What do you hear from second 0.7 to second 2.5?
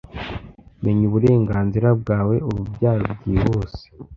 menya uburenganzira bwawe,